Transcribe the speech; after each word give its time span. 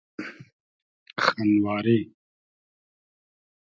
خئنواری 1.25 1.99